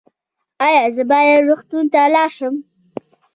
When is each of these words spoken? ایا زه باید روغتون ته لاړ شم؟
ایا 0.65 0.83
زه 0.95 1.03
باید 1.11 1.45
روغتون 1.47 1.85
ته 1.93 2.01
لاړ 2.13 2.29
شم؟ 2.37 2.55